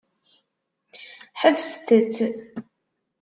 Ḥebset-t. 1.41 2.17